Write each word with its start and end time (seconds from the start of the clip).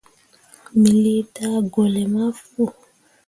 Me 0.79 0.89
lii 1.03 1.23
daagolle 1.33 2.03
ma 2.13 2.25
fu. 2.43 2.61